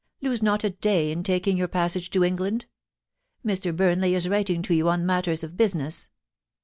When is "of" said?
5.43-5.55